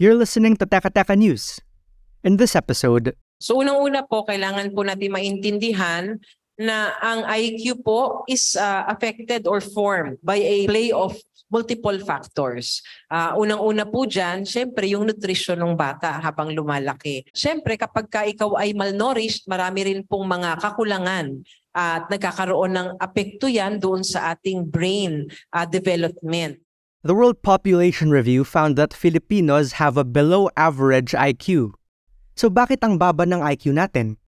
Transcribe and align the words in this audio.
You're 0.00 0.16
listening 0.16 0.56
to 0.56 0.64
Teka 0.64 0.88
Teka 0.88 1.12
News. 1.16 1.60
In 2.24 2.38
this 2.40 2.54
episode, 2.54 3.12
So 3.42 3.58
unang-una 3.58 4.06
po, 4.06 4.22
kailangan 4.22 4.70
po 4.70 4.86
natin 4.86 5.10
maintindihan 5.10 6.14
na 6.54 6.94
ang 7.02 7.26
IQ 7.26 7.82
po 7.82 8.22
is 8.30 8.54
uh, 8.54 8.86
affected 8.86 9.50
or 9.50 9.58
formed 9.58 10.22
by 10.22 10.38
a 10.38 10.70
play 10.70 10.94
of 10.94 11.18
multiple 11.50 11.98
factors. 12.06 12.80
Uh, 13.10 13.34
unang-una 13.34 13.82
po 13.82 14.06
dyan, 14.06 14.46
syempre 14.46 14.86
yung 14.86 15.10
nutrition 15.10 15.58
ng 15.58 15.74
bata 15.74 16.22
habang 16.22 16.54
lumalaki. 16.54 17.26
Syempre 17.34 17.74
kapag 17.74 18.06
ka 18.06 18.22
ikaw 18.22 18.54
ay 18.62 18.78
malnourished, 18.78 19.50
marami 19.50 19.90
rin 19.90 20.00
pong 20.06 20.30
mga 20.30 20.62
kakulangan 20.62 21.42
at 21.74 22.06
nagkakaroon 22.06 22.72
ng 22.72 22.88
apekto 23.02 23.50
yan 23.50 23.82
doon 23.82 24.06
sa 24.06 24.30
ating 24.32 24.62
brain 24.62 25.26
uh, 25.50 25.66
development. 25.66 26.62
The 27.02 27.18
World 27.18 27.42
Population 27.42 28.14
Review 28.14 28.46
found 28.46 28.78
that 28.78 28.94
Filipinos 28.94 29.82
have 29.82 29.98
a 29.98 30.06
below 30.06 30.46
average 30.54 31.18
IQ. 31.18 31.74
So 32.38 32.46
bakit 32.46 32.78
ang 32.86 32.94
baba 32.94 33.26
ng 33.26 33.42
IQ 33.42 33.74
natin? 33.74 34.22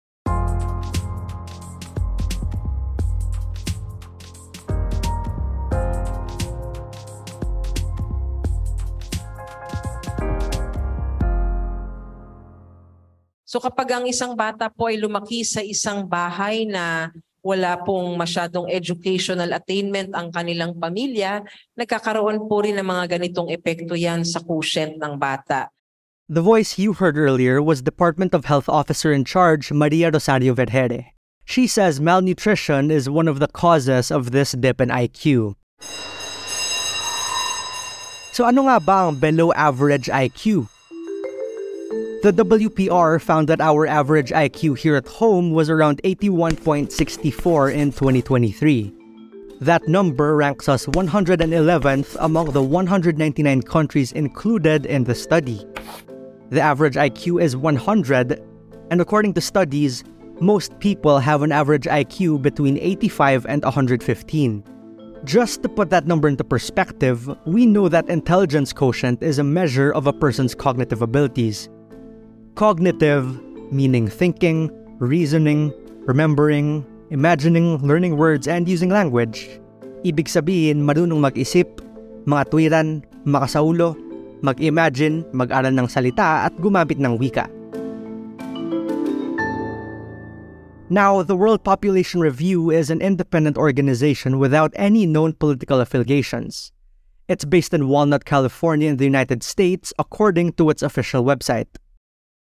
So 13.46 13.62
kapag 13.62 13.94
ang 13.94 14.10
isang 14.10 14.34
bata 14.34 14.66
po 14.74 14.90
ay 14.90 14.98
lumaki 14.98 15.46
sa 15.46 15.62
isang 15.62 16.10
bahay 16.10 16.66
na 16.66 17.14
wala 17.44 17.76
pong 17.84 18.16
masyadong 18.16 18.72
educational 18.72 19.52
attainment 19.52 20.16
ang 20.16 20.32
kanilang 20.32 20.72
pamilya, 20.80 21.44
nagkakaroon 21.76 22.48
po 22.48 22.64
rin 22.64 22.80
ng 22.80 22.88
mga 22.88 23.20
ganitong 23.20 23.52
epekto 23.52 24.00
yan 24.00 24.24
sa 24.24 24.40
quotient 24.40 24.96
ng 24.96 25.20
bata. 25.20 25.68
The 26.32 26.42
voice 26.42 26.80
you 26.80 26.96
heard 26.96 27.20
earlier 27.20 27.60
was 27.60 27.84
Department 27.84 28.32
of 28.32 28.48
Health 28.48 28.72
Officer 28.72 29.12
in 29.12 29.28
Charge 29.28 29.76
Maria 29.76 30.08
Rosario 30.08 30.56
Vergere. 30.56 31.12
She 31.44 31.68
says 31.68 32.00
malnutrition 32.00 32.88
is 32.90 33.12
one 33.12 33.28
of 33.28 33.44
the 33.44 33.52
causes 33.52 34.08
of 34.10 34.32
this 34.32 34.56
dip 34.56 34.80
in 34.80 34.88
IQ. 34.88 35.60
So 38.32 38.48
ano 38.48 38.72
nga 38.72 38.80
ba 38.80 39.12
ang 39.12 39.20
below 39.20 39.52
average 39.52 40.08
IQ? 40.08 40.73
The 42.24 42.32
WPR 42.32 43.22
found 43.22 43.50
that 43.50 43.60
our 43.60 43.86
average 43.86 44.30
IQ 44.30 44.78
here 44.78 44.96
at 44.96 45.06
home 45.06 45.52
was 45.52 45.70
around 45.70 46.02
81.64 46.04 47.74
in 47.74 47.92
2023. 47.92 48.94
That 49.60 49.86
number 49.90 50.34
ranks 50.38 50.70
us 50.70 50.86
111th 50.86 52.16
among 52.22 52.52
the 52.52 52.64
199 52.64 53.64
countries 53.64 54.14
included 54.14 54.86
in 54.86 55.04
the 55.04 55.14
study. 55.14 55.68
The 56.50 56.62
average 56.62 56.96
IQ 56.96 57.44
is 57.44 57.58
100, 57.58 58.42
and 58.90 59.02
according 59.02 59.34
to 59.34 59.42
studies, 59.42 60.06
most 60.40 60.80
people 60.80 61.20
have 61.20 61.42
an 61.42 61.52
average 61.52 61.88
IQ 61.88 62.42
between 62.42 62.78
85 62.78 63.48
and 63.48 63.66
115. 63.66 64.64
Just 65.26 65.62
to 65.62 65.68
put 65.68 65.90
that 65.90 66.08
number 66.08 66.30
into 66.30 66.46
perspective, 66.46 67.30
we 67.46 67.66
know 67.66 67.90
that 67.90 68.08
intelligence 68.08 68.72
quotient 68.72 69.22
is 69.22 69.40
a 69.40 69.44
measure 69.44 69.92
of 69.92 70.08
a 70.08 70.14
person's 70.14 70.56
cognitive 70.56 71.02
abilities. 71.02 71.68
Cognitive, 72.54 73.26
meaning 73.74 74.06
thinking, 74.06 74.70
reasoning, 75.02 75.74
remembering, 76.06 76.86
imagining, 77.10 77.82
learning 77.82 78.16
words, 78.16 78.48
and 78.48 78.70
using 78.70 78.94
language. 78.94 79.50
Ibig 80.06 80.30
sabihin, 80.30 80.86
marunong 80.86 81.18
mag-isip, 81.18 81.66
tuwiran, 82.30 83.02
makasaulo, 83.26 83.98
mag-imagine, 84.46 85.26
mag-aral 85.34 85.74
ng 85.74 85.90
salita, 85.90 86.46
at 86.46 86.54
gumamit 86.62 87.02
ng 87.02 87.18
wika. 87.18 87.50
Now, 90.94 91.26
the 91.26 91.34
World 91.34 91.66
Population 91.66 92.22
Review 92.22 92.70
is 92.70 92.94
an 92.94 93.02
independent 93.02 93.58
organization 93.58 94.38
without 94.38 94.70
any 94.78 95.10
known 95.10 95.34
political 95.34 95.82
affiliations. 95.82 96.70
It's 97.26 97.50
based 97.50 97.74
in 97.74 97.90
Walnut, 97.90 98.30
California 98.30 98.94
in 98.94 99.02
the 99.02 99.10
United 99.10 99.42
States 99.42 99.90
according 99.98 100.54
to 100.62 100.70
its 100.70 100.86
official 100.86 101.26
website. 101.26 101.82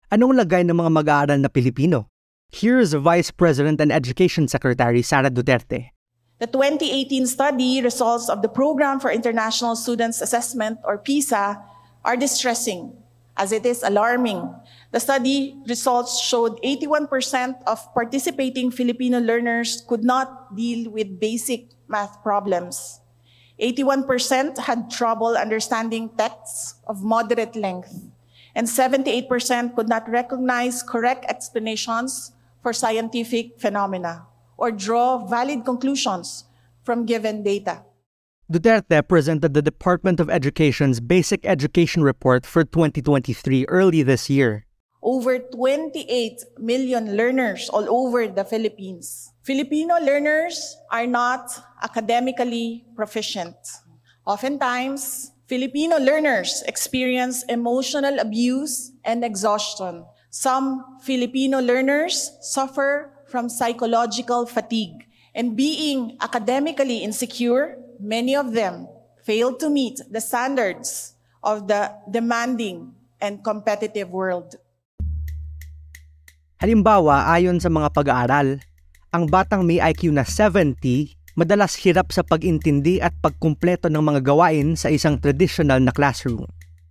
Anong 0.09 0.41
lagay 0.41 0.65
ng 0.65 0.73
mga 0.73 0.89
mag-aaral 0.89 1.37
na 1.37 1.53
Pilipino? 1.53 2.09
Here's 2.49 2.97
Vice 2.97 3.29
President 3.29 3.77
and 3.77 3.93
Education 3.93 4.49
Secretary 4.49 5.05
Sara 5.05 5.29
Duterte. 5.29 5.93
The 6.41 6.49
2018 6.49 7.29
study 7.29 7.77
results 7.85 8.25
of 8.25 8.41
the 8.41 8.49
Program 8.49 8.97
for 8.97 9.13
International 9.13 9.77
Students 9.77 10.17
Assessment, 10.17 10.81
or 10.81 10.97
PISA, 10.97 11.61
are 12.01 12.17
distressing, 12.17 12.97
as 13.37 13.53
it 13.53 13.69
is 13.69 13.85
alarming. 13.85 14.49
The 14.89 14.97
study 14.97 15.53
results 15.69 16.17
showed 16.17 16.57
81% 16.65 17.61
of 17.69 17.77
participating 17.93 18.73
Filipino 18.73 19.21
learners 19.21 19.85
could 19.85 20.01
not 20.01 20.57
deal 20.57 20.89
with 20.89 21.21
basic 21.21 21.69
math 21.85 22.17
problems. 22.25 22.97
81% 23.61 24.09
had 24.65 24.89
trouble 24.89 25.37
understanding 25.37 26.09
texts 26.17 26.81
of 26.89 27.05
moderate 27.05 27.53
length, 27.53 27.93
and 28.59 28.67
78% 28.67 29.73
could 29.73 29.87
not 29.87 30.03
recognize 30.11 30.83
correct 30.83 31.23
explanations 31.31 32.35
for 32.61 32.73
scientific 32.73 33.55
phenomena 33.55 34.27
or 34.57 34.69
draw 34.69 35.23
valid 35.23 35.63
conclusions 35.63 36.43
from 36.83 37.05
given 37.05 37.41
data. 37.41 37.87
Duterte 38.51 39.07
presented 39.07 39.53
the 39.53 39.61
Department 39.61 40.19
of 40.19 40.29
Education's 40.29 40.99
Basic 40.99 41.45
Education 41.45 42.03
Report 42.03 42.45
for 42.45 42.65
2023 42.65 43.63
early 43.69 44.03
this 44.03 44.29
year. 44.29 44.65
Over 45.01 45.39
28 45.39 46.59
million 46.59 47.15
learners 47.15 47.69
all 47.69 47.87
over 47.87 48.27
the 48.27 48.43
Philippines. 48.43 49.31
Filipino 49.41 49.95
learners 50.03 50.75
are 50.91 51.07
not 51.07 51.47
academically 51.81 52.83
proficient. 52.93 53.55
Oftentimes, 54.27 55.31
Filipino 55.49 55.97
learners 55.97 56.61
experience 56.69 57.41
emotional 57.49 58.21
abuse 58.21 58.93
and 59.01 59.25
exhaustion. 59.25 60.05
Some 60.29 61.01
Filipino 61.01 61.57
learners 61.57 62.37
suffer 62.45 63.09
from 63.25 63.49
psychological 63.49 64.45
fatigue. 64.45 65.09
And 65.33 65.57
being 65.57 66.21
academically 66.21 67.01
insecure, 67.01 67.81
many 67.97 68.37
of 68.37 68.53
them 68.53 68.85
fail 69.25 69.57
to 69.57 69.73
meet 69.73 69.97
the 70.13 70.21
standards 70.21 71.17
of 71.41 71.65
the 71.65 71.97
demanding 72.05 72.93
and 73.17 73.41
competitive 73.41 74.13
world. 74.13 74.53
Halimbawa, 76.61 77.25
ayon 77.25 77.57
sa 77.57 77.73
mga 77.73 77.89
pag-aaral, 77.89 78.61
ang 79.09 79.25
batang 79.25 79.65
may 79.65 79.81
IQ 79.81 80.13
na 80.13 80.21
70 80.21 81.17
madalas 81.39 81.79
hirap 81.79 82.11
sa 82.11 82.19
pag-intindi 82.19 82.99
at 82.99 83.15
pagkumpleto 83.23 83.87
ng 83.87 84.03
mga 84.03 84.27
gawain 84.27 84.75
sa 84.75 84.91
isang 84.91 85.15
traditional 85.15 85.79
na 85.79 85.95
classroom. 85.95 86.43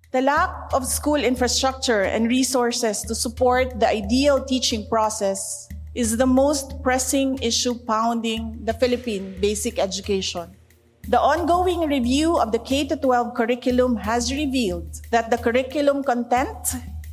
The 0.08 0.24
lack 0.24 0.72
of 0.72 0.88
school 0.88 1.20
infrastructure 1.20 2.08
and 2.08 2.32
resources 2.32 3.04
to 3.04 3.12
support 3.12 3.76
the 3.76 3.84
ideal 3.84 4.40
teaching 4.40 4.88
process 4.88 5.68
is 5.92 6.16
the 6.16 6.24
most 6.24 6.80
pressing 6.80 7.36
issue 7.44 7.76
pounding 7.84 8.56
the 8.64 8.72
Philippine 8.72 9.36
basic 9.36 9.76
education. 9.76 10.48
The 11.12 11.20
ongoing 11.20 11.84
review 11.84 12.40
of 12.40 12.52
the 12.52 12.60
K 12.60 12.88
12 12.88 13.36
curriculum 13.36 14.00
has 14.00 14.32
revealed 14.32 15.04
that 15.12 15.28
the 15.28 15.36
curriculum 15.36 16.00
content 16.00 16.56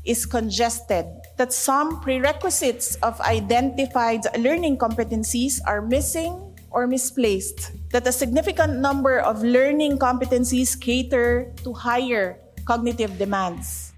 is 0.08 0.24
congested, 0.24 1.04
that 1.36 1.52
some 1.52 2.00
prerequisites 2.00 2.96
of 3.04 3.20
identified 3.20 4.24
learning 4.40 4.78
competencies 4.78 5.60
are 5.68 5.82
missing 5.82 6.55
or 6.76 6.86
misplaced, 6.86 7.72
that 7.96 8.06
a 8.06 8.12
significant 8.12 8.84
number 8.84 9.18
of 9.24 9.42
learning 9.42 9.98
competencies 9.98 10.76
cater 10.76 11.48
to 11.64 11.72
higher 11.72 12.38
cognitive 12.68 13.18
demands. 13.18 13.96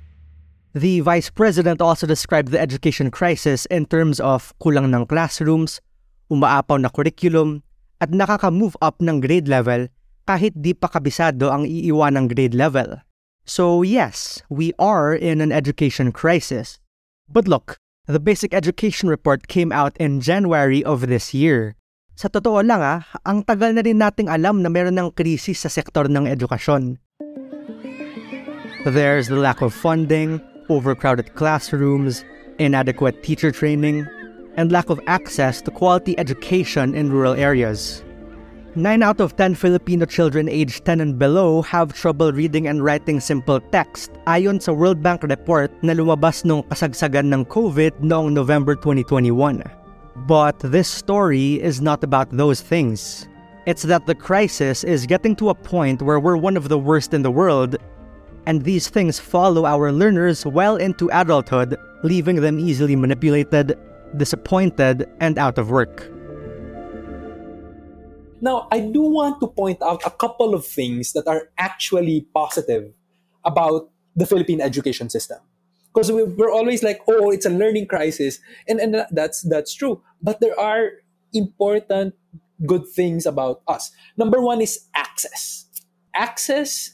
The 0.78 1.02
vice 1.02 1.34
president 1.34 1.82
also 1.82 2.06
described 2.06 2.54
the 2.54 2.62
education 2.62 3.10
crisis 3.10 3.66
in 3.74 3.90
terms 3.90 4.22
of 4.22 4.54
kulang 4.62 4.94
ng 4.94 5.10
classrooms, 5.10 5.82
umaapaw 6.30 6.78
na 6.78 6.94
curriculum, 6.94 7.66
at 7.98 8.14
nakaka-move 8.14 8.78
up 8.78 9.02
ng 9.02 9.26
grade 9.26 9.50
level 9.50 9.90
kahit 10.30 10.54
di 10.54 10.78
pa 10.78 10.92
kabisado 10.92 11.50
ang 11.50 11.66
iiwan 11.66 12.14
ng 12.14 12.26
grade 12.30 12.54
level. 12.54 13.02
So 13.48 13.82
yes, 13.82 14.44
we 14.52 14.76
are 14.78 15.16
in 15.16 15.40
an 15.40 15.56
education 15.56 16.12
crisis. 16.12 16.78
But 17.26 17.48
look, 17.48 17.80
the 18.06 18.20
basic 18.20 18.54
education 18.54 19.08
report 19.08 19.48
came 19.48 19.72
out 19.72 19.96
in 19.98 20.20
January 20.20 20.84
of 20.84 21.08
this 21.08 21.34
year. 21.34 21.77
Sa 22.18 22.34
totoo 22.34 22.66
lang 22.66 22.82
ah, 22.82 23.06
ang 23.30 23.46
tagal 23.46 23.78
na 23.78 23.86
rin 23.86 24.02
nating 24.02 24.26
alam 24.26 24.66
na 24.66 24.74
meron 24.74 24.98
ng 24.98 25.14
krisis 25.14 25.62
sa 25.62 25.70
sektor 25.70 26.10
ng 26.10 26.26
edukasyon. 26.26 26.98
There's 28.90 29.30
the 29.30 29.38
lack 29.38 29.62
of 29.62 29.70
funding, 29.70 30.42
overcrowded 30.66 31.38
classrooms, 31.38 32.26
inadequate 32.58 33.22
teacher 33.22 33.54
training, 33.54 34.10
and 34.58 34.74
lack 34.74 34.90
of 34.90 34.98
access 35.06 35.62
to 35.62 35.70
quality 35.70 36.18
education 36.18 36.98
in 36.98 37.14
rural 37.14 37.38
areas. 37.38 38.02
9 38.74 39.06
out 39.06 39.22
of 39.22 39.38
10 39.38 39.54
Filipino 39.54 40.10
children 40.10 40.50
aged 40.50 40.90
10 40.90 40.98
and 41.02 41.22
below 41.22 41.62
have 41.62 41.94
trouble 41.94 42.34
reading 42.34 42.66
and 42.66 42.82
writing 42.82 43.22
simple 43.22 43.62
text 43.70 44.10
ayon 44.26 44.58
sa 44.58 44.74
World 44.74 45.06
Bank 45.06 45.22
report 45.22 45.70
na 45.86 45.94
lumabas 45.94 46.42
nung 46.42 46.66
kasagsagan 46.74 47.30
ng 47.30 47.46
COVID 47.46 48.02
noong 48.02 48.34
November 48.34 48.74
2021. 48.74 49.62
But 50.26 50.60
this 50.60 50.88
story 50.88 51.62
is 51.62 51.80
not 51.80 52.04
about 52.04 52.32
those 52.32 52.62
things. 52.62 53.28
It's 53.66 53.84
that 53.84 54.06
the 54.06 54.16
crisis 54.16 54.84
is 54.84 55.06
getting 55.06 55.36
to 55.36 55.50
a 55.50 55.56
point 55.56 56.02
where 56.02 56.20
we're 56.20 56.38
one 56.38 56.58
of 56.58 56.70
the 56.70 56.80
worst 56.80 57.14
in 57.14 57.22
the 57.22 57.32
world, 57.32 57.76
and 58.46 58.64
these 58.64 58.90
things 58.90 59.20
follow 59.20 59.66
our 59.66 59.92
learners 59.92 60.46
well 60.46 60.78
into 60.78 61.10
adulthood, 61.12 61.76
leaving 62.04 62.38
them 62.38 62.60
easily 62.60 62.96
manipulated, 62.96 63.78
disappointed, 64.16 65.08
and 65.20 65.38
out 65.38 65.58
of 65.58 65.70
work. 65.70 66.10
Now, 68.40 68.68
I 68.72 68.80
do 68.80 69.02
want 69.02 69.40
to 69.42 69.48
point 69.48 69.82
out 69.82 70.02
a 70.06 70.12
couple 70.12 70.54
of 70.54 70.66
things 70.66 71.14
that 71.14 71.28
are 71.28 71.50
actually 71.58 72.28
positive 72.34 72.94
about 73.44 73.90
the 74.16 74.26
Philippine 74.26 74.62
education 74.62 75.10
system. 75.10 75.40
Because 75.98 76.12
we're 76.14 76.54
always 76.54 76.84
like, 76.84 77.02
oh, 77.10 77.32
it's 77.32 77.48
a 77.48 77.50
learning 77.50 77.88
crisis. 77.88 78.38
And, 78.70 78.80
and 78.80 79.02
that's, 79.10 79.42
that's 79.50 79.74
true. 79.74 80.04
But 80.22 80.42
there 80.42 80.54
are 80.60 80.92
important 81.34 82.14
good 82.68 82.88
things 82.88 83.26
about 83.26 83.64
us. 83.68 83.90
Number 84.16 84.40
one 84.40 84.62
is 84.62 84.86
access. 84.94 85.66
Access 86.14 86.94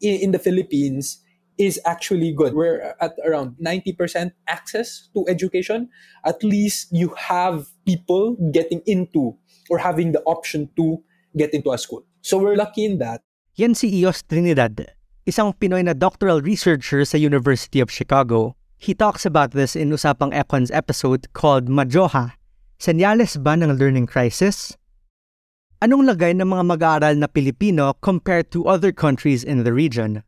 in, 0.00 0.20
in 0.20 0.30
the 0.30 0.38
Philippines 0.38 1.18
is 1.58 1.80
actually 1.84 2.32
good. 2.32 2.54
We're 2.54 2.94
at 3.00 3.18
around 3.26 3.56
90% 3.58 4.30
access 4.46 5.08
to 5.14 5.24
education. 5.26 5.90
At 6.24 6.44
least 6.44 6.88
you 6.92 7.12
have 7.18 7.66
people 7.84 8.36
getting 8.52 8.82
into 8.86 9.34
or 9.68 9.78
having 9.78 10.12
the 10.12 10.22
option 10.26 10.70
to 10.76 11.02
get 11.36 11.54
into 11.54 11.72
a 11.72 11.78
school. 11.78 12.06
So 12.22 12.38
we're 12.38 12.54
lucky 12.54 12.84
in 12.84 12.98
that. 12.98 13.22
Yan 13.56 13.74
si 13.74 13.98
Eos 13.98 14.22
Trinidad, 14.22 14.94
isang 15.24 15.56
Pinoy 15.56 15.80
na 15.80 15.96
doctoral 15.96 16.44
researcher 16.44 17.00
sa 17.08 17.16
University 17.16 17.80
of 17.80 17.88
Chicago. 17.88 18.56
He 18.76 18.92
talks 18.92 19.24
about 19.24 19.56
this 19.56 19.72
in 19.72 19.88
Usapang 19.88 20.36
Econ's 20.36 20.68
episode 20.68 21.32
called 21.32 21.72
Majoha, 21.72 22.36
Senyales 22.76 23.40
ba 23.40 23.56
ng 23.56 23.80
learning 23.80 24.04
crisis? 24.04 24.76
Anong 25.80 26.04
lagay 26.04 26.36
ng 26.36 26.44
mga 26.44 26.64
mag-aaral 26.68 27.16
na 27.16 27.24
Pilipino 27.24 27.96
compared 28.04 28.52
to 28.52 28.68
other 28.68 28.92
countries 28.92 29.40
in 29.40 29.64
the 29.64 29.72
region? 29.72 30.20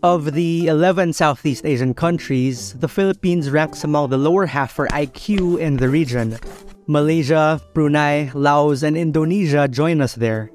Of 0.00 0.32
the 0.32 0.72
11 0.72 1.12
Southeast 1.12 1.68
Asian 1.68 1.92
countries, 1.92 2.72
the 2.80 2.88
Philippines 2.88 3.52
ranks 3.52 3.84
among 3.84 4.08
the 4.08 4.16
lower 4.16 4.48
half 4.48 4.72
for 4.72 4.88
IQ 4.88 5.60
in 5.60 5.76
the 5.76 5.92
region, 5.92 6.40
Malaysia, 6.88 7.60
Brunei, 7.74 8.32
Laos, 8.32 8.82
and 8.82 8.96
Indonesia 8.96 9.68
join 9.68 10.00
us 10.00 10.14
there. 10.16 10.50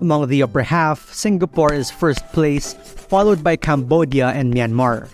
Among 0.00 0.26
the 0.26 0.42
upper 0.42 0.62
half, 0.62 1.14
Singapore 1.14 1.72
is 1.72 1.92
first 1.92 2.26
place, 2.34 2.74
followed 2.74 3.44
by 3.44 3.54
Cambodia 3.54 4.34
and 4.34 4.52
Myanmar. 4.52 5.08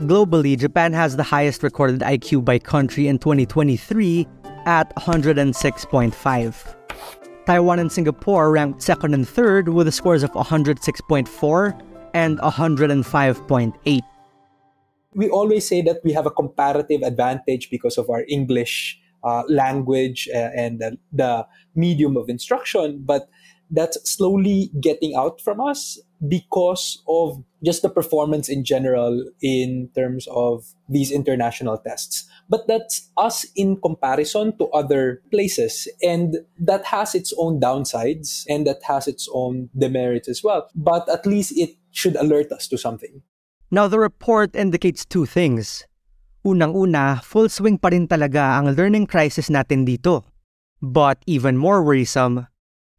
Globally, 0.00 0.58
Japan 0.58 0.92
has 0.92 1.16
the 1.16 1.22
highest 1.22 1.62
recorded 1.62 2.00
IQ 2.00 2.44
by 2.44 2.58
country 2.58 3.08
in 3.08 3.18
2023 3.18 4.28
at 4.66 4.94
106.5. 4.96 6.76
Taiwan 7.46 7.78
and 7.78 7.90
Singapore 7.90 8.52
ranked 8.52 8.82
second 8.82 9.14
and 9.14 9.26
third 9.26 9.70
with 9.70 9.88
scores 9.94 10.22
of 10.22 10.30
106.4 10.32 11.80
and 12.12 12.38
105.8. 12.40 14.00
We 15.14 15.30
always 15.30 15.66
say 15.66 15.80
that 15.80 16.04
we 16.04 16.12
have 16.12 16.26
a 16.26 16.30
comparative 16.30 17.00
advantage 17.00 17.70
because 17.70 17.96
of 17.96 18.10
our 18.10 18.26
English 18.28 19.00
uh, 19.24 19.42
language 19.48 20.28
uh, 20.34 20.50
and 20.54 20.80
the, 20.80 20.98
the 21.12 21.46
medium 21.74 22.16
of 22.16 22.28
instruction, 22.28 23.02
but 23.04 23.28
that's 23.70 23.98
slowly 24.10 24.70
getting 24.80 25.14
out 25.14 25.40
from 25.40 25.60
us 25.60 25.98
because 26.26 27.02
of 27.06 27.42
just 27.64 27.82
the 27.82 27.88
performance 27.88 28.48
in 28.48 28.64
general 28.64 29.24
in 29.42 29.90
terms 29.94 30.26
of 30.30 30.64
these 30.88 31.12
international 31.12 31.78
tests. 31.78 32.28
But 32.48 32.66
that's 32.66 33.10
us 33.16 33.46
in 33.54 33.80
comparison 33.80 34.56
to 34.58 34.68
other 34.68 35.22
places. 35.30 35.86
And 36.02 36.38
that 36.58 36.84
has 36.86 37.14
its 37.14 37.32
own 37.36 37.60
downsides 37.60 38.44
and 38.48 38.66
that 38.66 38.82
has 38.84 39.06
its 39.06 39.28
own 39.32 39.68
demerits 39.76 40.28
as 40.28 40.42
well. 40.42 40.68
But 40.74 41.08
at 41.08 41.26
least 41.26 41.52
it 41.56 41.70
should 41.92 42.16
alert 42.16 42.50
us 42.52 42.68
to 42.68 42.78
something. 42.78 43.22
Now, 43.70 43.86
the 43.86 43.98
report 43.98 44.56
indicates 44.56 45.04
two 45.04 45.26
things. 45.26 45.84
Unang-una, 46.48 47.20
full 47.20 47.52
swing 47.52 47.76
pa 47.76 47.92
rin 47.92 48.08
talaga 48.08 48.56
ang 48.56 48.72
learning 48.72 49.04
crisis 49.04 49.52
natin 49.52 49.84
dito. 49.84 50.24
But 50.80 51.20
even 51.28 51.60
more 51.60 51.84
worrisome, 51.84 52.48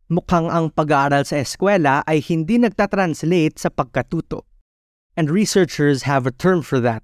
mukhang 0.05 0.53
ang 0.53 0.69
pag-aaral 0.69 1.25
sa 1.25 1.41
eskwela 1.41 2.05
ay 2.05 2.21
hindi 2.21 2.61
nagtatranslate 2.61 3.57
sa 3.57 3.73
pagkatuto. 3.73 4.45
And 5.17 5.33
researchers 5.33 6.05
have 6.05 6.29
a 6.29 6.35
term 6.35 6.61
for 6.61 6.77
that, 6.85 7.01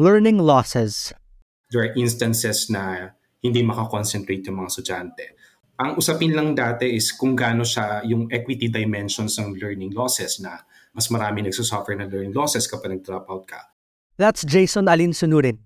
learning 0.00 0.40
losses. 0.40 1.12
There 1.68 1.84
are 1.84 1.92
instances 2.00 2.72
na 2.72 3.12
hindi 3.44 3.60
makakonsentrate 3.60 4.48
yung 4.48 4.64
mga 4.64 4.72
estudyante. 4.72 5.36
Ang 5.76 6.00
usapin 6.00 6.32
lang 6.32 6.56
dati 6.56 6.96
is 6.96 7.12
kung 7.12 7.36
gaano 7.36 7.60
siya 7.60 8.00
yung 8.08 8.32
equity 8.32 8.72
dimensions 8.72 9.36
ng 9.36 9.60
learning 9.60 9.92
losses 9.92 10.40
na 10.40 10.64
mas 10.96 11.12
marami 11.12 11.44
nagsusuffer 11.44 11.92
ng 12.00 12.08
learning 12.08 12.32
losses 12.32 12.64
kapag 12.64 12.96
nag-drop 12.96 13.28
out 13.28 13.44
ka. 13.44 13.60
That's 14.16 14.46
Jason 14.46 14.86
Alin 14.86 15.10
Sunurin, 15.10 15.58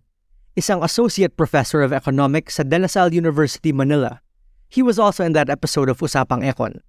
isang 0.59 0.83
associate 0.83 1.39
professor 1.39 1.87
of 1.87 1.95
economics 1.95 2.59
sa 2.59 2.67
De 2.67 2.75
La 2.83 2.91
Salle 2.91 3.15
University, 3.15 3.71
Manila. 3.71 4.19
He 4.67 4.83
was 4.83 4.99
also 4.99 5.23
in 5.23 5.39
that 5.39 5.47
episode 5.47 5.87
of 5.87 6.03
Usapang 6.03 6.43
Econ. 6.43 6.83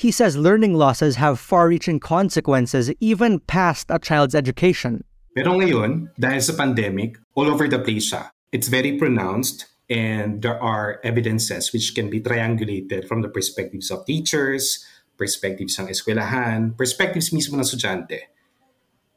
He 0.00 0.08
says 0.08 0.40
learning 0.40 0.72
losses 0.80 1.20
have 1.20 1.36
far-reaching 1.36 2.00
consequences 2.00 2.88
even 2.96 3.44
past 3.44 3.92
a 3.92 4.00
child's 4.00 4.34
education. 4.34 5.04
Pero 5.36 5.60
ngayon, 5.60 6.08
dahil 6.16 6.40
sa 6.40 6.56
pandemic, 6.56 7.20
all 7.36 7.52
over 7.52 7.68
the 7.68 7.76
place 7.76 8.08
siya. 8.08 8.32
It's 8.48 8.72
very 8.72 8.96
pronounced 8.96 9.68
and 9.92 10.40
there 10.40 10.56
are 10.56 10.96
evidences 11.04 11.76
which 11.76 11.92
can 11.92 12.08
be 12.08 12.24
triangulated 12.24 13.04
from 13.04 13.20
the 13.20 13.28
perspectives 13.28 13.92
of 13.92 14.08
teachers, 14.08 14.80
perspectives 15.20 15.76
ng 15.76 15.92
eskwelahan, 15.92 16.72
perspectives 16.72 17.28
mismo 17.28 17.60
ng 17.60 17.64
estudyante. 17.64 18.32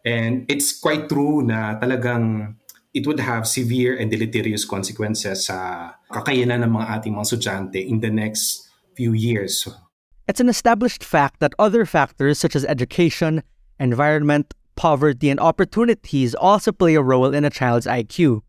And 0.03 0.43
it's 0.51 0.75
quite 0.75 1.07
true 1.07 1.43
na 1.43 1.79
talagang 1.79 2.55
it 2.93 3.05
would 3.05 3.19
have 3.19 3.47
severe 3.47 3.95
and 3.95 4.09
deleterious 4.09 4.65
consequences 4.65 5.45
sa 5.45 5.91
kakayanan 6.11 6.65
ng 6.65 6.71
mga 6.73 6.87
ating 6.89 7.13
mga 7.13 7.25
estudyante 7.25 7.79
in 7.85 7.99
the 7.99 8.09
next 8.09 8.69
few 8.97 9.13
years. 9.13 9.67
It's 10.27 10.39
an 10.39 10.49
established 10.49 11.03
fact 11.03 11.39
that 11.39 11.53
other 11.57 11.85
factors 11.85 12.39
such 12.39 12.55
as 12.55 12.65
education, 12.65 13.43
environment, 13.79 14.53
poverty, 14.75 15.29
and 15.29 15.39
opportunities 15.39 16.33
also 16.35 16.71
play 16.71 16.95
a 16.95 17.01
role 17.01 17.33
in 17.33 17.45
a 17.45 17.49
child's 17.49 17.85
IQ. 17.85 18.41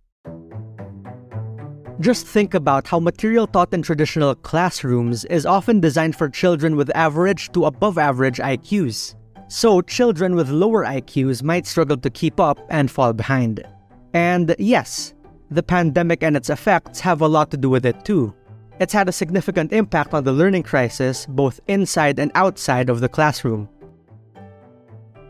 Just 2.00 2.26
think 2.26 2.54
about 2.54 2.86
how 2.86 2.98
material 2.98 3.46
taught 3.46 3.74
in 3.74 3.82
traditional 3.82 4.34
classrooms 4.34 5.26
is 5.26 5.44
often 5.44 5.80
designed 5.80 6.16
for 6.16 6.30
children 6.30 6.76
with 6.76 6.90
average 6.96 7.52
to 7.52 7.66
above 7.66 7.98
average 7.98 8.38
IQs. 8.38 9.16
So, 9.48 9.82
children 9.82 10.34
with 10.34 10.48
lower 10.48 10.84
IQs 10.84 11.42
might 11.42 11.66
struggle 11.66 11.98
to 11.98 12.08
keep 12.08 12.40
up 12.40 12.58
and 12.70 12.90
fall 12.90 13.12
behind. 13.12 13.66
And 14.12 14.54
yes, 14.58 15.14
the 15.50 15.62
pandemic 15.62 16.22
and 16.22 16.36
its 16.36 16.50
effects 16.50 17.00
have 17.00 17.20
a 17.20 17.28
lot 17.28 17.50
to 17.50 17.56
do 17.56 17.70
with 17.70 17.86
it 17.86 18.04
too. 18.04 18.34
It's 18.78 18.92
had 18.92 19.08
a 19.08 19.12
significant 19.12 19.72
impact 19.72 20.14
on 20.14 20.24
the 20.24 20.32
learning 20.32 20.62
crisis 20.62 21.26
both 21.26 21.60
inside 21.68 22.18
and 22.18 22.32
outside 22.34 22.88
of 22.88 23.00
the 23.00 23.08
classroom. 23.08 23.68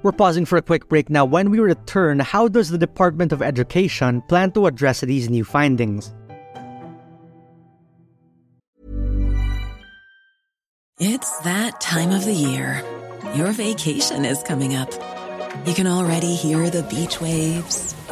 We're 0.03 0.13
pausing 0.13 0.47
for 0.47 0.57
a 0.57 0.63
quick 0.63 0.89
break 0.89 1.11
now. 1.11 1.27
When 1.27 1.51
we 1.51 1.59
return, 1.59 2.21
how 2.21 2.49
does 2.49 2.71
the 2.71 2.79
Department 2.79 3.33
of 3.33 3.43
Education 3.43 4.23
plan 4.23 4.53
to 4.53 4.67
address 4.67 5.01
these 5.03 5.29
new 5.29 5.45
findings? 5.45 6.15
It's 10.99 11.39
that 11.41 11.81
time 11.81 12.13
of 12.13 12.25
the 12.25 12.33
year. 12.33 12.85
Your 13.35 13.53
vacation 13.53 14.25
is 14.25 14.43
coming 14.43 14.75
up. 14.75 14.91
You 15.67 15.75
can 15.75 15.87
already 15.87 16.35
hear 16.35 16.71
the 16.71 16.83
beach 16.85 17.21
waves, 17.21 17.95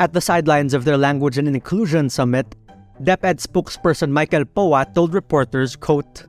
At 0.00 0.12
the 0.12 0.20
sidelines 0.20 0.74
of 0.74 0.84
their 0.84 0.96
Language 0.96 1.38
and 1.38 1.48
Inclusion 1.48 2.08
Summit, 2.08 2.54
DepEd 3.02 3.42
spokesperson 3.42 4.14
Michael 4.14 4.44
Poa 4.44 4.86
told 4.94 5.12
reporters, 5.12 5.74
quote, 5.74 6.22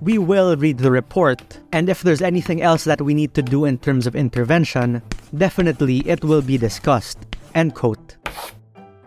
We 0.00 0.16
will 0.16 0.56
read 0.56 0.78
the 0.78 0.90
report, 0.90 1.60
and 1.70 1.90
if 1.90 2.00
there's 2.00 2.22
anything 2.22 2.62
else 2.62 2.84
that 2.84 3.02
we 3.02 3.12
need 3.12 3.34
to 3.34 3.42
do 3.42 3.66
in 3.66 3.76
terms 3.76 4.06
of 4.06 4.16
intervention, 4.16 5.02
definitely 5.36 6.00
it 6.08 6.24
will 6.24 6.40
be 6.40 6.56
discussed. 6.56 7.18
End 7.54 7.74
quote. 7.74 8.16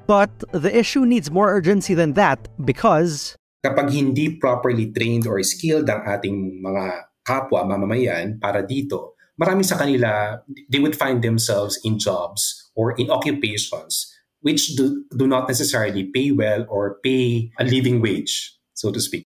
But 0.06 0.30
the 0.52 0.70
issue 0.70 1.10
needs 1.10 1.32
more 1.32 1.50
urgency 1.50 1.96
than 1.96 2.14
that 2.14 2.38
because 2.64 3.34
Kapag 3.66 3.90
hindi 3.90 4.38
properly 4.38 4.94
trained 4.94 5.26
or 5.26 5.42
skilled 5.42 5.90
ang 5.90 6.06
ating 6.06 6.62
mga 6.62 7.10
kapwa 7.26 7.66
mamamayan 7.66 8.38
para 8.38 8.62
dito, 8.62 9.18
marami 9.42 9.66
sa 9.66 9.74
kanila, 9.74 10.38
they 10.70 10.78
would 10.78 10.94
find 10.94 11.26
themselves 11.26 11.82
in 11.82 11.98
jobs 11.98 12.63
or 12.76 12.94
in 12.94 13.10
occupations 13.10 14.14
which 14.44 14.76
do, 14.76 15.04
do 15.16 15.26
not 15.26 15.48
necessarily 15.48 16.04
pay 16.04 16.32
well 16.32 16.66
or 16.70 17.00
pay 17.02 17.50
a 17.58 17.64
living 17.64 18.02
wage, 18.02 18.54
so 18.76 18.92
to 18.92 19.00
speak. 19.00 19.24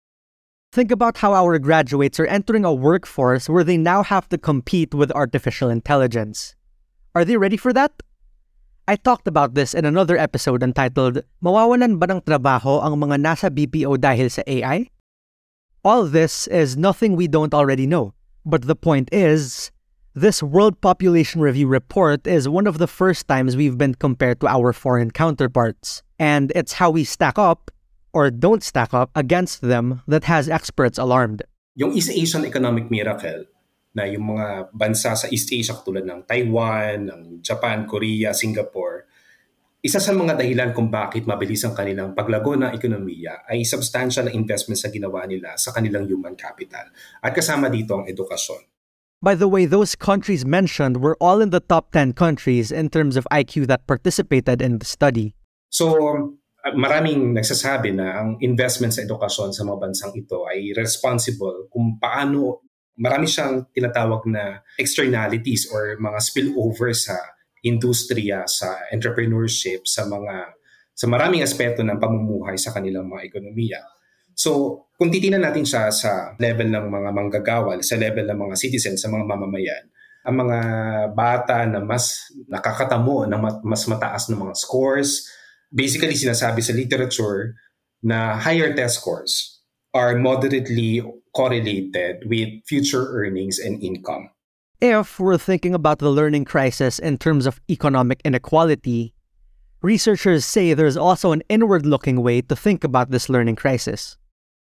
Think 0.73 0.91
about 0.91 1.19
how 1.19 1.35
our 1.35 1.59
graduates 1.59 2.19
are 2.19 2.27
entering 2.27 2.65
a 2.65 2.73
workforce 2.73 3.49
where 3.49 3.63
they 3.63 3.77
now 3.77 4.03
have 4.03 4.27
to 4.31 4.39
compete 4.39 4.95
with 4.95 5.13
artificial 5.13 5.69
intelligence. 5.69 6.57
Are 7.15 7.27
they 7.27 7.37
ready 7.37 7.59
for 7.59 7.75
that? 7.75 7.93
I 8.89 8.97
talked 8.97 9.29
about 9.29 9.55
this 9.55 9.75
in 9.75 9.85
another 9.85 10.17
episode 10.17 10.63
entitled 10.65 11.23
Mawawalan 11.45 12.01
ba 12.01 12.09
ng 12.09 12.25
trabaho 12.25 12.81
ang 12.83 12.97
mga 12.99 13.21
nasa 13.21 13.47
BPO 13.53 14.01
dahil 14.01 14.33
sa 14.33 14.43
AI? 14.49 14.89
All 15.85 16.09
this 16.09 16.49
is 16.49 16.75
nothing 16.75 17.21
we 17.21 17.29
don't 17.29 17.53
already 17.53 17.87
know, 17.87 18.17
but 18.49 18.65
the 18.65 18.75
point 18.75 19.13
is, 19.13 19.71
this 20.15 20.43
World 20.43 20.81
Population 20.81 21.41
Review 21.41 21.67
report 21.67 22.27
is 22.27 22.49
one 22.49 22.67
of 22.67 22.77
the 22.77 22.87
first 22.87 23.29
times 23.29 23.57
we've 23.57 23.79
been 23.79 23.95
compared 23.95 24.41
to 24.41 24.47
our 24.47 24.73
foreign 24.73 25.11
counterparts, 25.11 26.03
and 26.19 26.53
it's 26.55 26.77
how 26.77 26.91
we 26.91 27.05
stack 27.05 27.39
up 27.39 27.71
or 28.13 28.31
don't 28.31 28.63
stack 28.63 28.93
up 28.93 29.09
against 29.17 29.65
them 29.65 30.03
that 30.07 30.25
has 30.25 30.49
experts 30.49 30.99
alarmed. 31.01 31.43
Yung 31.77 31.97
East 31.97 32.13
Asian 32.13 32.45
Economic 32.45 32.93
Miracle, 32.93 33.49
na 33.93 34.05
yung 34.09 34.37
mga 34.37 34.73
bansa 34.73 35.17
sa 35.17 35.29
East 35.29 35.53
Asia 35.53 35.77
tulad 35.81 36.05
ng 36.05 36.25
Taiwan, 36.25 37.09
ng 37.09 37.21
Japan, 37.45 37.85
Korea, 37.85 38.33
Singapore, 38.33 39.05
isa 39.85 40.01
sa 40.01 40.17
mga 40.17 40.39
dahilan 40.39 40.71
kung 40.73 40.89
bakit 40.89 41.29
mabilis 41.29 41.61
ang 41.65 41.77
kanilang 41.77 42.17
paglago 42.17 42.57
ng 42.57 42.73
ekonomiya 42.73 43.45
ay 43.49 43.65
substantial 43.69 44.29
na 44.29 44.33
investment 44.33 44.81
sa 44.81 44.89
ginawa 44.89 45.29
nila 45.29 45.59
sa 45.61 45.77
kanilang 45.77 46.09
human 46.09 46.39
capital. 46.39 46.89
At 47.21 47.37
kasama 47.37 47.69
dito 47.69 48.01
ang 48.01 48.09
edukasyon. 48.09 48.72
By 49.23 49.39
the 49.39 49.47
way, 49.47 49.71
those 49.71 49.95
countries 49.95 50.43
mentioned 50.43 50.99
were 50.99 51.15
all 51.23 51.39
in 51.39 51.55
the 51.55 51.63
top 51.63 51.95
10 51.95 52.19
countries 52.19 52.75
in 52.75 52.91
terms 52.91 53.15
of 53.15 53.23
IQ 53.31 53.71
that 53.71 53.87
participated 53.87 54.59
in 54.59 54.83
the 54.83 54.85
study. 54.85 55.39
So, 55.71 55.95
maraming 56.75 57.39
nagsasabi 57.39 57.95
na 57.95 58.19
ang 58.19 58.43
investment 58.43 58.99
sa 58.99 59.07
edukasyon 59.07 59.55
sa 59.55 59.63
mga 59.63 59.79
bansang 59.79 60.13
ito 60.19 60.43
ay 60.51 60.75
responsible 60.75 61.71
kung 61.71 62.03
paano 62.03 62.67
marami 62.99 63.31
siyang 63.31 63.71
tinatawag 63.71 64.27
na 64.27 64.59
externalities 64.75 65.71
or 65.71 65.95
mga 66.03 66.19
spillover 66.19 66.91
sa 66.91 67.15
industriya, 67.63 68.43
sa 68.51 68.91
entrepreneurship, 68.91 69.87
sa 69.87 70.03
mga 70.03 70.51
sa 70.93 71.07
maraming 71.07 71.47
aspeto 71.47 71.87
ng 71.87 71.99
pamumuhay 72.03 72.59
sa 72.59 72.75
kanilang 72.75 73.07
mga 73.07 73.23
ekonomiya. 73.31 73.81
So, 74.35 74.83
kung 74.97 75.11
titingnan 75.11 75.43
natin 75.43 75.67
siya 75.67 75.91
sa 75.91 76.39
level 76.39 76.71
ng 76.71 76.87
mga 76.87 77.11
manggagawa, 77.11 77.79
sa 77.83 77.99
level 77.99 78.27
ng 78.29 78.39
mga 78.39 78.55
citizens, 78.55 79.03
sa 79.03 79.11
mga 79.11 79.27
mamamayan, 79.27 79.85
ang 80.23 80.39
mga 80.39 80.59
bata 81.19 81.67
na 81.67 81.83
mas 81.83 82.31
nakakatamo 82.47 83.27
ng 83.27 83.41
mas 83.67 83.83
mataas 83.91 84.31
ng 84.31 84.39
mga 84.39 84.55
scores, 84.55 85.27
basically 85.75 86.15
sinasabi 86.15 86.63
sa 86.63 86.71
literature 86.71 87.59
na 88.03 88.39
higher 88.39 88.71
test 88.75 89.03
scores 89.03 89.63
are 89.95 90.15
moderately 90.15 91.03
correlated 91.35 92.23
with 92.31 92.63
future 92.67 93.11
earnings 93.13 93.59
and 93.59 93.83
income. 93.83 94.31
If 94.81 95.21
we're 95.21 95.39
thinking 95.39 95.75
about 95.75 95.99
the 95.99 96.11
learning 96.11 96.45
crisis 96.45 96.99
in 96.99 97.19
terms 97.19 97.47
of 97.47 97.61
economic 97.71 98.21
inequality, 98.25 99.15
researchers 99.83 100.45
say 100.45 100.75
there's 100.75 100.97
also 100.97 101.33
an 101.33 101.43
inward 101.49 101.87
looking 101.87 102.23
way 102.23 102.43
to 102.43 102.57
think 102.57 102.85
about 102.85 103.11
this 103.11 103.29
learning 103.29 103.57
crisis. 103.57 104.19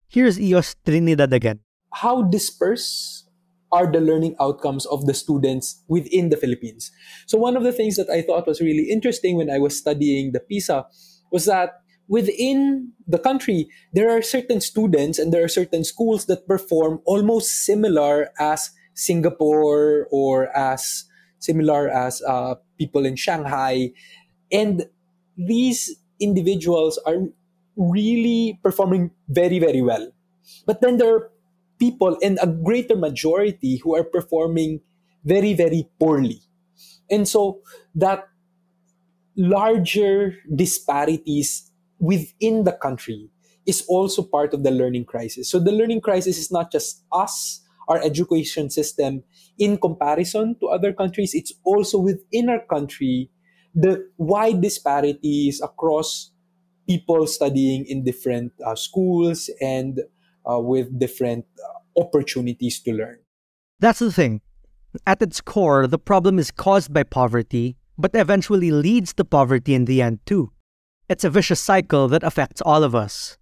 Here's 0.08 0.40
Eos 0.40 0.76
Trinidad 0.86 1.34
again. 1.34 1.60
How 1.94 2.24
dispersed 2.24 3.30
are 3.72 3.92
the 3.92 4.00
learning 4.00 4.36
outcomes 4.40 4.86
of 4.86 5.06
the 5.06 5.14
students 5.14 5.84
within 5.88 6.30
the 6.30 6.38
Philippines? 6.38 6.92
So, 7.26 7.38
one 7.38 7.58
of 7.58 7.64
the 7.64 7.74
things 7.74 7.96
that 7.98 8.10
I 8.10 8.22
thought 8.22 8.48
was 8.48 8.62
really 8.62 8.90
interesting 8.90 9.38
when 9.38 9.50
I 9.50 9.60
was 9.60 9.78
studying 9.78 10.32
the 10.32 10.40
PISA 10.40 10.86
was 11.32 11.46
that 11.46 11.82
within 12.08 12.94
the 13.08 13.20
country, 13.20 13.68
there 13.94 14.10
are 14.10 14.22
certain 14.22 14.62
students 14.62 15.20
and 15.20 15.34
there 15.34 15.44
are 15.44 15.50
certain 15.50 15.84
schools 15.84 16.26
that 16.26 16.48
perform 16.48 17.02
almost 17.06 17.66
similar 17.66 18.30
as 18.40 18.72
Singapore 18.94 20.08
or 20.12 20.56
as 20.56 21.06
similar 21.40 21.90
as 21.90 22.22
uh, 22.24 22.56
people 22.78 23.06
in 23.06 23.16
Shanghai. 23.16 23.92
And 24.52 24.86
these 25.38 25.96
individuals 26.20 26.98
are 27.06 27.28
really 27.78 28.60
performing 28.64 29.12
very, 29.30 29.60
very 29.60 29.82
well. 29.82 30.12
But 30.66 30.82
then 30.82 30.98
there 30.98 31.14
are 31.16 31.32
people 31.80 32.18
and 32.22 32.40
a 32.42 32.48
greater 32.48 32.96
majority 32.96 33.78
who 33.78 33.96
are 33.96 34.04
performing 34.04 34.82
very, 35.24 35.54
very 35.54 35.90
poorly. 36.00 36.42
And 37.10 37.28
so 37.28 37.62
that 37.96 38.28
larger 39.36 40.36
disparities 40.56 41.72
within 42.00 42.64
the 42.64 42.72
country 42.72 43.30
is 43.66 43.84
also 43.88 44.24
part 44.24 44.54
of 44.54 44.64
the 44.64 44.72
learning 44.72 45.06
crisis. 45.06 45.50
So 45.50 45.60
the 45.60 45.72
learning 45.72 46.02
crisis 46.02 46.38
is 46.38 46.52
not 46.52 46.72
just 46.72 47.04
us, 47.12 47.62
our 47.88 48.02
education 48.02 48.70
system, 48.70 49.24
in 49.58 49.78
comparison 49.78 50.56
to 50.60 50.68
other 50.68 50.94
countries, 50.94 51.34
it's 51.34 51.54
also 51.64 52.00
within 52.00 52.50
our 52.50 52.62
country 52.66 53.30
the 53.74 54.08
wide 54.18 54.62
disparities 54.62 55.62
across 55.62 56.32
people 56.88 57.28
studying 57.28 57.86
in 57.86 58.04
different 58.04 58.54
uh, 58.66 58.76
schools 58.76 59.50
and 59.62 60.00
uh, 60.50 60.60
with 60.60 60.98
different 61.00 61.46
uh, 61.60 62.02
opportunities 62.02 62.80
to 62.82 62.94
learn. 62.94 63.20
That's 63.80 64.00
the 64.00 64.12
thing. 64.12 64.42
At 65.06 65.22
its 65.22 65.42
core, 65.42 65.88
the 65.88 66.00
problem 66.00 66.40
is 66.40 66.52
caused 66.52 66.94
by 66.94 67.04
poverty, 67.04 67.76
but 67.98 68.12
eventually 68.14 68.72
leads 68.72 69.14
to 69.16 69.26
poverty 69.26 69.74
in 69.74 69.86
the 69.86 70.02
end, 70.02 70.20
too. 70.26 70.52
It's 71.10 71.24
a 71.24 71.30
vicious 71.30 71.60
cycle 71.60 72.08
that 72.08 72.24
affects 72.24 72.62
all 72.62 72.84
of 72.84 72.96
us. 72.96 73.38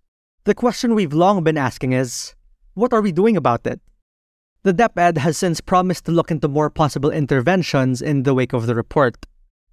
The 0.46 0.56
question 0.56 0.96
we've 0.96 1.14
long 1.14 1.44
been 1.44 1.58
asking 1.58 1.94
is 1.94 2.36
what 2.74 2.92
are 2.92 3.02
we 3.02 3.12
doing 3.12 3.38
about 3.38 3.66
it? 3.68 3.80
The 4.64 4.74
DepEd 4.74 5.18
has 5.18 5.38
since 5.38 5.62
promised 5.62 6.06
to 6.06 6.12
look 6.12 6.32
into 6.32 6.48
more 6.48 6.70
possible 6.70 7.12
interventions 7.12 8.02
in 8.02 8.24
the 8.24 8.34
wake 8.34 8.54
of 8.54 8.66
the 8.66 8.76
report. 8.76 9.26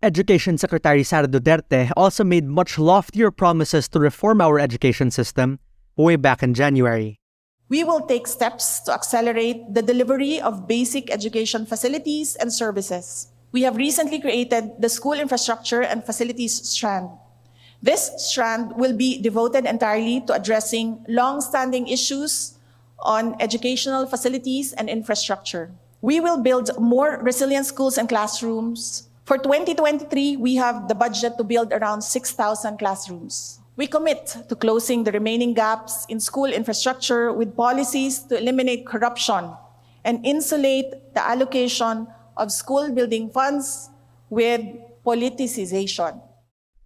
Education 0.02 0.56
Secretary 0.56 1.02
Sara 1.02 1.28
Duterte 1.28 1.92
also 1.94 2.24
made 2.24 2.48
much 2.48 2.78
loftier 2.78 3.30
promises 3.30 3.86
to 3.88 4.00
reform 4.00 4.40
our 4.40 4.58
education 4.58 5.10
system 5.10 5.60
way 5.94 6.16
back 6.16 6.42
in 6.42 6.54
January. 6.54 7.20
We 7.68 7.84
will 7.84 8.00
take 8.08 8.26
steps 8.26 8.80
to 8.88 8.94
accelerate 8.94 9.74
the 9.74 9.82
delivery 9.82 10.40
of 10.40 10.66
basic 10.66 11.12
education 11.12 11.66
facilities 11.66 12.34
and 12.34 12.50
services. 12.50 13.28
We 13.52 13.60
have 13.68 13.76
recently 13.76 14.18
created 14.18 14.80
the 14.80 14.88
School 14.88 15.20
Infrastructure 15.20 15.82
and 15.82 16.02
Facilities 16.02 16.66
Strand. 16.66 17.10
This 17.82 18.10
strand 18.16 18.72
will 18.76 18.96
be 18.96 19.20
devoted 19.20 19.66
entirely 19.66 20.22
to 20.22 20.32
addressing 20.32 21.04
long 21.08 21.42
standing 21.42 21.88
issues 21.88 22.56
on 23.00 23.36
educational 23.38 24.06
facilities 24.06 24.72
and 24.72 24.88
infrastructure. 24.88 25.72
We 26.00 26.20
will 26.20 26.42
build 26.42 26.70
more 26.80 27.20
resilient 27.20 27.66
schools 27.66 27.98
and 27.98 28.08
classrooms. 28.08 29.09
For 29.30 29.38
2023, 29.38 30.38
we 30.38 30.56
have 30.56 30.88
the 30.88 30.94
budget 30.96 31.38
to 31.38 31.44
build 31.44 31.72
around 31.72 32.02
6,000 32.02 32.78
classrooms. 32.78 33.60
We 33.76 33.86
commit 33.86 34.26
to 34.48 34.56
closing 34.56 35.04
the 35.04 35.12
remaining 35.12 35.54
gaps 35.54 36.04
in 36.08 36.18
school 36.18 36.46
infrastructure 36.46 37.32
with 37.32 37.54
policies 37.54 38.24
to 38.24 38.36
eliminate 38.36 38.88
corruption 38.88 39.52
and 40.04 40.26
insulate 40.26 41.14
the 41.14 41.22
allocation 41.22 42.08
of 42.36 42.50
school 42.50 42.90
building 42.90 43.30
funds 43.30 43.88
with 44.30 44.62
politicization. 45.06 46.20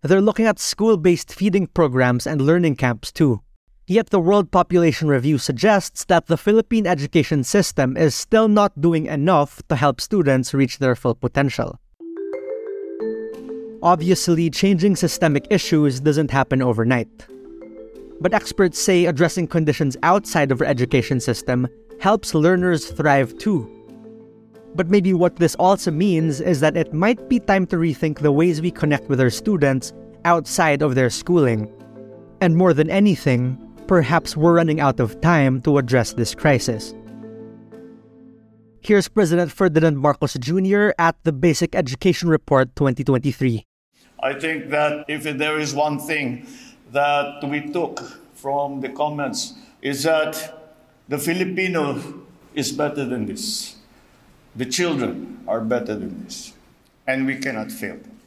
They're 0.02 0.20
looking 0.20 0.44
at 0.44 0.58
school 0.58 0.98
based 0.98 1.32
feeding 1.32 1.66
programs 1.66 2.26
and 2.26 2.42
learning 2.42 2.76
camps 2.76 3.10
too. 3.10 3.40
Yet 3.86 4.10
the 4.10 4.20
World 4.20 4.50
Population 4.50 5.08
Review 5.08 5.38
suggests 5.38 6.04
that 6.12 6.26
the 6.26 6.36
Philippine 6.36 6.86
education 6.86 7.42
system 7.42 7.96
is 7.96 8.14
still 8.14 8.48
not 8.48 8.78
doing 8.82 9.06
enough 9.06 9.62
to 9.70 9.76
help 9.76 9.98
students 9.98 10.52
reach 10.52 10.76
their 10.76 10.94
full 10.94 11.14
potential. 11.14 11.80
Obviously, 13.84 14.48
changing 14.48 14.96
systemic 14.96 15.46
issues 15.50 16.00
doesn't 16.00 16.30
happen 16.30 16.62
overnight. 16.62 17.26
But 18.18 18.32
experts 18.32 18.78
say 18.78 19.04
addressing 19.04 19.46
conditions 19.46 19.94
outside 20.02 20.50
of 20.50 20.62
our 20.62 20.66
education 20.66 21.20
system 21.20 21.68
helps 22.00 22.34
learners 22.34 22.90
thrive 22.90 23.36
too. 23.36 23.68
But 24.74 24.88
maybe 24.88 25.12
what 25.12 25.36
this 25.36 25.54
also 25.56 25.90
means 25.90 26.40
is 26.40 26.60
that 26.60 26.78
it 26.78 26.94
might 26.94 27.28
be 27.28 27.38
time 27.38 27.66
to 27.66 27.76
rethink 27.76 28.20
the 28.20 28.32
ways 28.32 28.62
we 28.62 28.70
connect 28.70 29.10
with 29.10 29.20
our 29.20 29.28
students 29.28 29.92
outside 30.24 30.80
of 30.80 30.94
their 30.94 31.10
schooling. 31.10 31.70
And 32.40 32.56
more 32.56 32.72
than 32.72 32.88
anything, 32.88 33.58
perhaps 33.86 34.34
we're 34.34 34.54
running 34.54 34.80
out 34.80 34.98
of 34.98 35.20
time 35.20 35.60
to 35.60 35.76
address 35.76 36.14
this 36.14 36.34
crisis. 36.34 36.94
Here's 38.80 39.08
President 39.08 39.52
Ferdinand 39.52 39.98
Marcos 39.98 40.32
Jr. 40.40 40.92
at 40.98 41.16
the 41.24 41.32
Basic 41.32 41.74
Education 41.74 42.30
Report 42.30 42.74
2023. 42.76 43.66
I 44.24 44.32
think 44.32 44.70
that 44.70 45.04
if 45.06 45.24
there 45.24 45.60
is 45.60 45.74
one 45.74 45.98
thing 45.98 46.46
that 46.92 47.44
we 47.44 47.70
took 47.70 48.00
from 48.32 48.80
the 48.80 48.88
comments 48.88 49.52
is 49.82 50.04
that 50.04 50.62
the 51.08 51.18
Filipino 51.18 52.24
is 52.54 52.72
better 52.72 53.04
than 53.04 53.26
this. 53.26 53.76
The 54.56 54.64
children 54.64 55.44
are 55.46 55.60
better 55.60 55.94
than 55.94 56.24
this. 56.24 56.54
And 57.06 57.26
we 57.26 57.36
cannot 57.36 57.70
fail 57.70 57.98
them. 57.98 58.18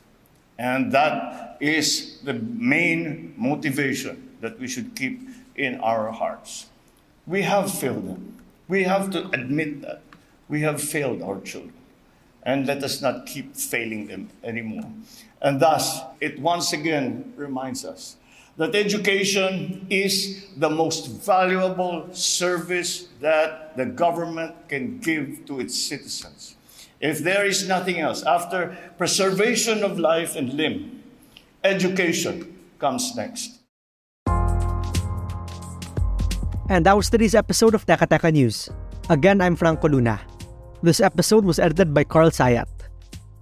And 0.60 0.92
that 0.92 1.58
is 1.60 2.20
the 2.24 2.34
main 2.36 3.34
motivation 3.36 4.38
that 4.42 4.60
we 4.60 4.68
should 4.68 4.96
keep 4.96 5.20
in 5.56 5.80
our 5.80 6.12
hearts. 6.12 6.68
We 7.26 7.42
have 7.42 7.74
failed 7.74 8.08
them. 8.08 8.38
We 8.68 8.84
have 8.84 9.10
to 9.12 9.30
admit 9.30 9.82
that. 9.82 10.04
We 10.48 10.62
have 10.62 10.80
failed 10.80 11.24
our 11.24 11.42
children. 11.42 11.74
And 12.48 12.66
let 12.66 12.80
us 12.82 13.04
not 13.04 13.28
keep 13.28 13.60
failing 13.60 14.08
them 14.08 14.32
anymore. 14.42 14.88
And 15.44 15.60
thus, 15.60 16.00
it 16.22 16.40
once 16.40 16.72
again 16.72 17.34
reminds 17.36 17.84
us 17.84 18.16
that 18.56 18.74
education 18.74 19.86
is 19.90 20.48
the 20.56 20.70
most 20.70 21.12
valuable 21.12 22.08
service 22.16 23.10
that 23.20 23.76
the 23.76 23.86
government 23.86 24.56
can 24.72 24.98
give 24.98 25.46
to 25.46 25.60
its 25.60 25.78
citizens. 25.78 26.56
If 27.04 27.20
there 27.20 27.46
is 27.46 27.68
nothing 27.68 28.00
else, 28.00 28.24
after 28.24 28.80
preservation 28.98 29.84
of 29.84 30.00
life 30.00 30.36
and 30.40 30.54
limb, 30.54 31.04
education 31.64 32.58
comes 32.80 33.14
next. 33.14 33.60
And 36.70 36.86
that 36.88 36.96
was 36.96 37.10
today's 37.12 37.36
episode 37.36 37.76
of 37.76 37.86
Teka 37.86 38.32
News. 38.32 38.70
Again, 39.10 39.42
I'm 39.42 39.56
Franco 39.56 39.88
Luna. 39.88 40.37
This 40.84 41.02
episode 41.02 41.44
was 41.44 41.58
edited 41.58 41.94
by 41.94 42.04
Carl 42.06 42.30
Sayat. 42.30 42.70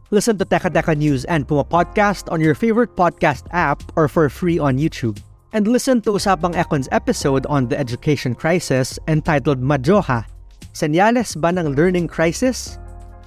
Listen 0.10 0.38
to 0.40 0.46
Teka 0.46 0.72
Teka 0.72 0.96
News 0.96 1.28
and 1.28 1.44
Puma 1.44 1.68
Podcast 1.68 2.32
on 2.32 2.40
your 2.40 2.56
favorite 2.56 2.96
podcast 2.96 3.44
app 3.52 3.84
or 4.00 4.08
for 4.08 4.30
free 4.30 4.56
on 4.56 4.80
YouTube. 4.80 5.20
And 5.52 5.68
listen 5.68 6.00
to 6.08 6.16
Usapang 6.16 6.56
Econ's 6.56 6.88
episode 6.96 7.44
on 7.48 7.68
the 7.68 7.76
education 7.76 8.36
crisis 8.36 9.00
entitled 9.08 9.60
Majoha, 9.60 10.24
Senyales 10.72 11.36
ba 11.36 11.52
ng 11.52 11.76
Learning 11.76 12.08
Crisis? 12.08 12.80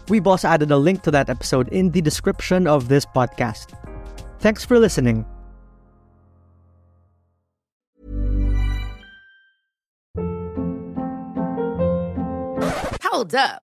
We've 0.08 0.26
also 0.26 0.48
added 0.48 0.72
a 0.72 0.80
link 0.80 1.04
to 1.04 1.12
that 1.12 1.28
episode 1.28 1.68
in 1.68 1.92
the 1.92 2.00
description 2.00 2.64
of 2.64 2.88
this 2.88 3.04
podcast. 3.04 3.76
Thanks 4.40 4.64
for 4.64 4.80
listening. 4.80 5.28
Hold 13.04 13.36
up. 13.36 13.67